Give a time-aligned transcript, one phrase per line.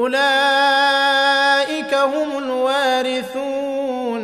[0.00, 4.22] أولئك هم الوارثون.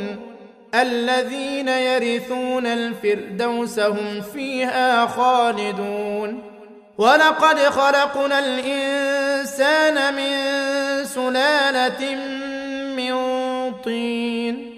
[0.75, 6.43] الذين يرثون الفردوس هم فيها خالدون.
[6.99, 10.35] ولقد خلقنا الإنسان من
[11.05, 12.15] سلالة
[12.97, 13.15] من
[13.85, 14.73] طين.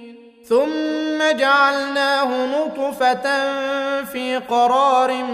[0.49, 3.25] ثم جعلناه نطفة
[4.03, 5.25] في قرار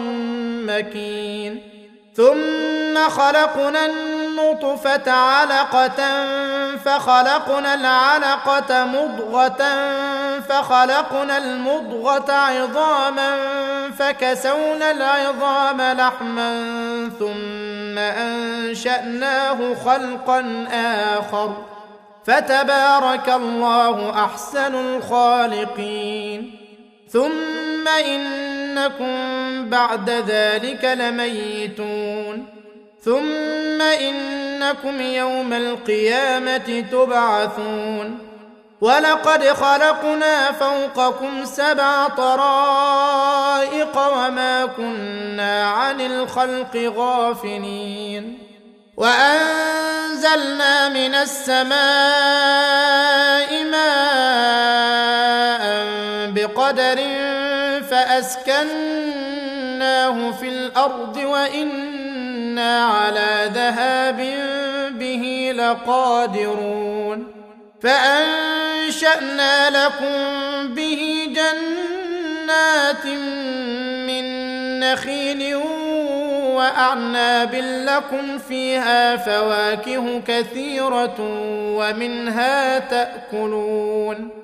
[0.68, 1.73] مكين.
[2.16, 6.26] ثم خلقنا النطفة علقة
[6.84, 9.62] فخلقنا العلقة مضغة
[10.48, 13.36] فخلقنا المضغة عظاما
[13.98, 16.50] فكسونا العظام لحما
[17.18, 20.66] ثم أنشأناه خلقا
[21.18, 21.56] آخر.
[22.26, 26.60] فتبارك الله أحسن الخالقين.
[27.12, 27.88] ثم
[28.74, 32.46] إنكم بعد ذلك لميتون.
[33.04, 38.18] ثم إنكم يوم القيامة تبعثون.
[38.80, 48.38] ولقد خلقنا فوقكم سبع طرائق وما كنا عن الخلق غافلين.
[48.96, 51.74] وأنزلنا من السماء
[53.64, 54.04] ماء
[56.30, 57.23] بقدر
[58.20, 59.80] فاسكناه
[60.30, 61.94] في الأرض وان
[62.54, 64.16] إنا على ذهاب
[64.98, 67.26] به لقادرون
[67.82, 70.14] فأنشأنا لكم
[70.74, 73.06] به جنات
[74.06, 74.24] من
[74.80, 75.54] نخيل
[76.54, 77.54] وأعناب
[77.88, 81.16] لكم فيها فواكه كثيرة
[81.76, 84.43] ومنها تأكلون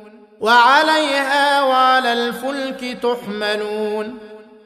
[0.41, 4.17] وعليها وعلى الفلك تحملون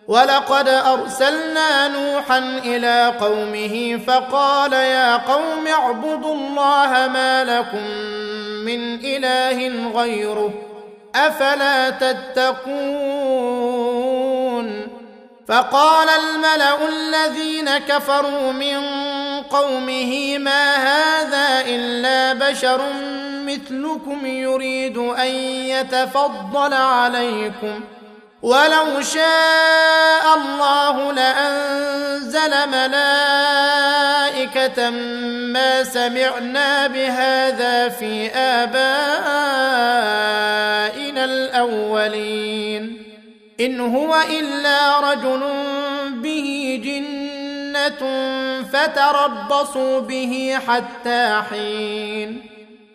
[0.08, 7.88] ولقد أرسلنا نوحا إلى قومه فقال يا قوم اعبدوا الله ما لكم
[8.66, 10.54] من إله غيره
[11.16, 13.46] أفلا تتقون
[15.48, 19.05] فقال الملأ الذين كفروا من
[19.56, 22.82] قومه ما هذا إلا بشر
[23.46, 25.28] مثلكم يريد أن
[25.72, 27.80] يتفضل عليكم.
[28.42, 33.70] ولو شاء الله لأنزل ملائكة
[35.54, 38.76] ما سمعنا بهذا في آبائنا
[41.26, 43.06] الأولين.
[43.60, 45.42] إن هو إلا رجل
[46.12, 46.80] به
[48.74, 52.42] فتربصوا به حتى حين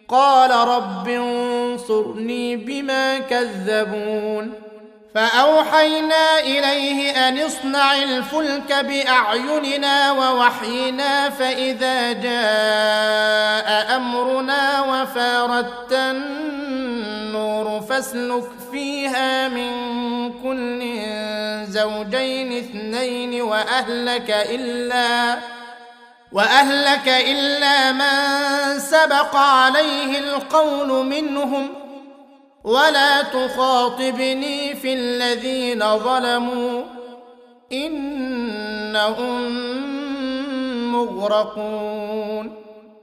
[0.08, 4.52] قال رب انصرني بما كذبون
[5.14, 19.72] فاوحينا اليه ان اصنع الفلك باعيننا ووحينا فاذا جاء امرنا وفاردت النور فاسلك فيها من
[20.42, 20.82] كل
[21.70, 25.38] زوجين اثنين وأهلك إلا
[26.32, 31.68] وأهلك إلا من سبق عليه القول منهم
[32.64, 36.82] ولا تخاطبني في الذين ظلموا
[37.72, 39.50] إنهم
[40.92, 42.59] مغرقون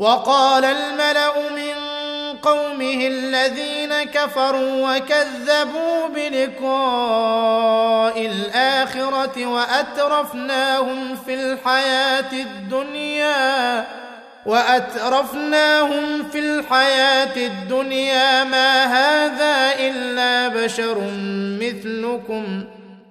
[0.00, 1.74] وقال الملأ من
[2.42, 7.46] قومه الذين كفروا وكذبوا بلقاء
[8.26, 13.86] الآخرة وأترفناهم في الحياة الدنيا
[14.46, 18.44] وأترفناهم في الحياة الدنيا.
[18.44, 20.98] ما هذا إلا بشر
[21.60, 22.64] مثلكم.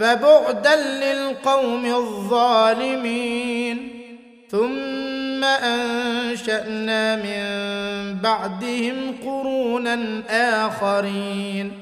[0.00, 3.76] فبعدا للقوم الظالمين.
[4.50, 7.42] ثم أنشأنا من
[8.22, 11.72] بعدهم قرونا آخرين.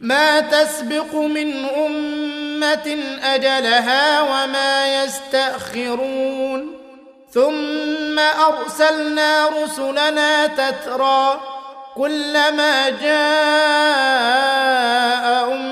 [0.00, 6.74] ما تسبق من أمة أجلها وما يستأخرون.
[7.30, 11.40] ثم أرسلنا رسلنا تترى
[11.94, 13.12] كلما جاء
[15.52, 15.71] امه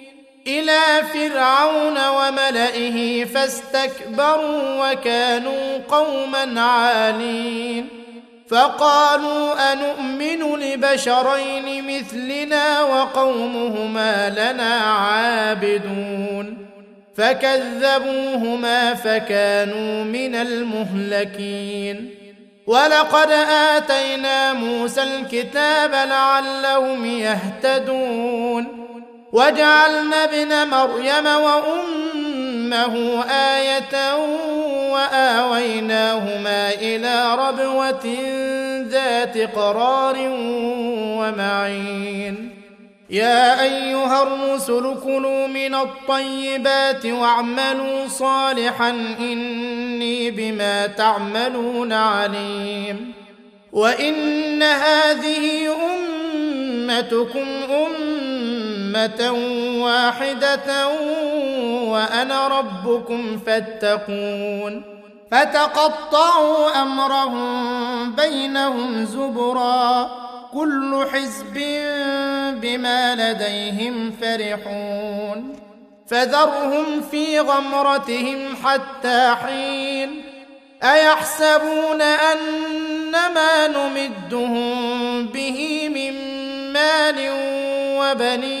[0.47, 0.81] إلى
[1.13, 7.87] فرعون وملئه فاستكبروا وكانوا قوما عالين.
[8.49, 16.57] فقالوا انومن لبشرين مثلنا وقومهما لنا عابدون.
[17.17, 22.15] فكذبوهما فكانوا من المهلكين.
[22.67, 28.90] ولقد آتينا موسى الكتاب لعلهم يهتدون.
[29.31, 34.15] وجعلنا ابن مريم وأمه آية
[34.91, 38.05] وآويناهما إلى ربوة
[38.87, 40.15] ذات قرار
[41.19, 42.51] ومعين.
[43.09, 53.13] يا أيها الرسل كلوا من الطيبات واعملوا صالحا إني بما تعملون عليم.
[53.71, 55.67] وإن هذه
[56.89, 58.20] أمتكم أمة
[59.81, 60.87] واحدة
[61.87, 64.83] وأنا ربكم فاتقون.
[65.31, 70.09] فتقطعوا أمرهم بينهم زبرا.
[70.53, 71.53] كل حزب
[72.61, 75.55] بما لديهم فرحون.
[76.07, 80.23] فذرهم في غمرتهم حتى حين.
[80.83, 86.13] أيحسبون ان ما نمدهم به من
[86.73, 87.29] مال
[87.99, 88.60] وبنين؟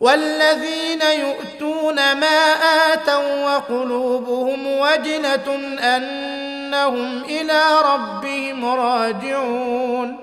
[0.00, 2.54] والذين يؤتون ما
[2.92, 5.54] آتوا وقلوبهم وجله
[5.96, 10.16] أنهم إلى ربهم راجعون.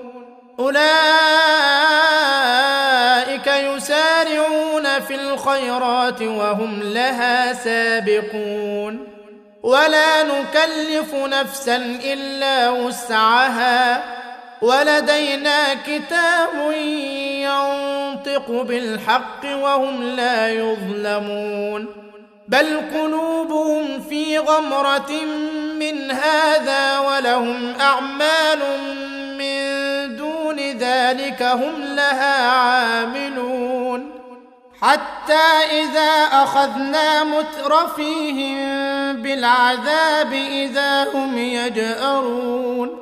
[0.58, 0.82] أولئك
[3.46, 9.08] يسارعون في الخيرات وهم لها سابقون.
[9.62, 14.02] ولا نكلف نفسا إلا وسعها.
[14.62, 16.72] ولدينا كتاب
[17.42, 21.86] ينطق بالحق وهم لا يظلمون.
[22.48, 25.12] بل قلوبهم في غمرة
[25.78, 28.58] من هذا ولهم أعمال
[29.38, 29.62] من
[30.16, 34.10] دون ذلك هم لها عاملون.
[34.82, 38.56] حتى إذا أخذنا مترفيهم
[39.22, 43.01] بالعذاب إذا هم يجأرون.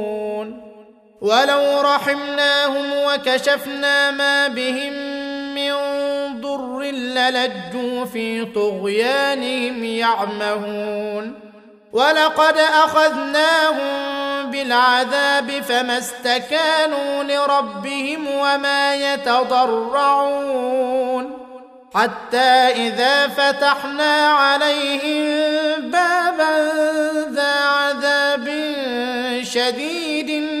[1.21, 4.93] ولو رحمناهم وكشفنا ما بهم
[5.55, 5.73] من
[6.41, 11.39] ضر للجوا في طغيانهم يعمهون.
[11.93, 20.51] ولقد أخذناهم بالعذاب فما استكانوا لربهم وما يتضرعون.
[21.95, 22.37] حتى
[22.87, 26.71] إذا فتحنا عليهم بابا
[27.31, 28.47] ذا عذاب
[29.43, 30.60] شديد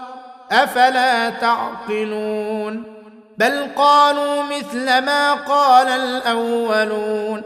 [0.51, 2.83] أفلا تعقلون؟
[3.37, 7.43] بل قالوا مثل ما قال الأولون.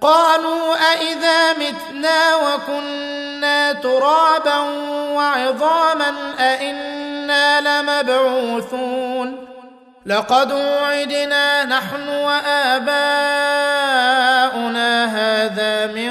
[0.00, 4.58] قالوا أإذا متنا وكنا ترابا
[5.12, 9.46] وعظاما أإنا لمبعوثون.
[10.06, 12.94] لقد وعدنا نحن وآباؤنا
[15.04, 16.10] هذا من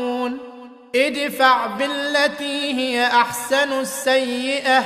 [0.95, 4.83] ادفع بالتي هي أحسن السيئة.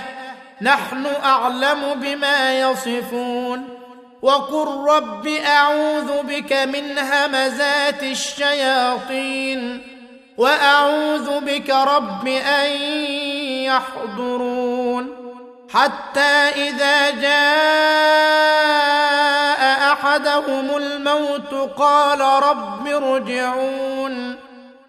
[0.61, 3.79] نحن أعلم بما يصفون.
[4.21, 9.81] وقل رب أعوذ بك من همزات الشياطين.
[10.37, 12.71] وأعوذ بك رب أن
[13.63, 15.25] يحضرون.
[15.73, 17.55] حتى إذا جاء
[19.93, 24.24] أحدهم الموت قال رب ارجعون.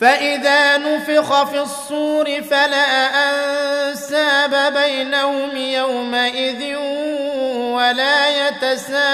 [0.00, 6.76] فإذا نفخ في الصور فلا أنساب بينهم يومئذ
[7.72, 9.06] ولا يتساءلون.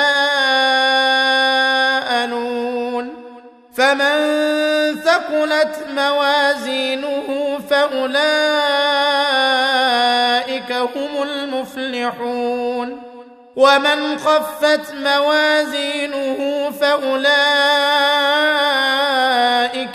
[3.77, 4.17] فمن
[5.05, 8.33] ثقلت موازينه فأولئك
[10.73, 13.03] هم المفلحون.
[13.57, 18.82] ومن خفت موازينه فأولئك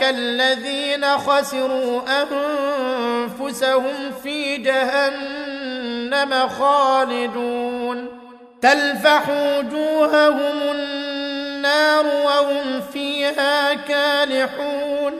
[0.09, 8.07] الذين خسروا أنفسهم في جهنم خالدون.
[8.61, 15.13] تلفح وجوههم النار وهم فيها كالحون.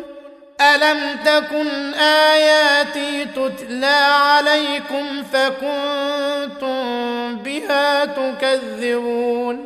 [0.62, 6.78] ألم تكن آياتي تتلى عليكم فكنتم
[7.36, 9.66] بها تكذبون؟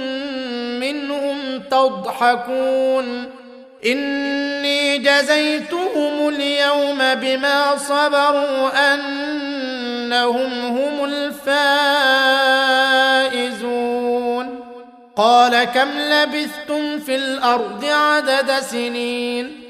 [1.71, 3.29] تضحكون
[3.85, 11.51] إني جزيتهم اليوم بما صبروا أنهم هم الفائزون
[15.15, 19.61] قال كم لبثتم في الأرض عدد سنين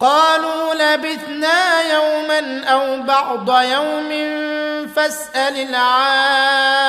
[0.00, 4.08] قالوا لبثنا يوما أو بعض يوم
[4.96, 6.86] فاسأل العادين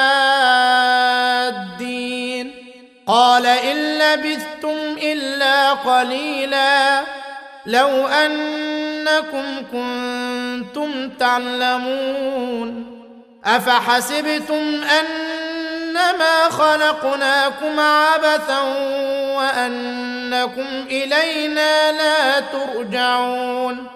[3.08, 7.02] قال إن لبثتم إلا قليلا
[7.66, 12.98] لو أنكم كنتم تعلمون
[13.46, 18.62] أفحسبتم أنما خلقناكم عبثا
[19.38, 23.88] وأنكم إلينا لا ترجعون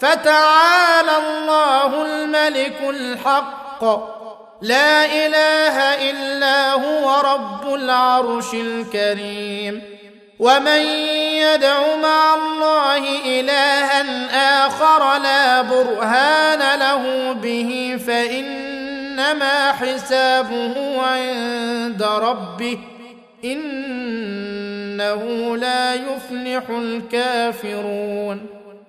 [0.00, 3.84] فتعالى الله الملك الحق
[4.64, 5.76] لا إله
[6.10, 9.82] إلا هو رب العرش الكريم.
[10.38, 10.80] ومن
[11.36, 13.04] يدع مع الله
[13.40, 22.78] إلها آخر لا برهان له به فإنما حسابه عند ربه
[23.44, 25.22] إنه
[25.56, 28.53] لا يفلح الكافرون.